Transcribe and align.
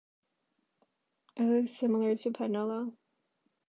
It 1.35 1.43
is 1.43 1.77
similar 1.77 2.15
to 2.15 2.31
panela. 2.31 2.91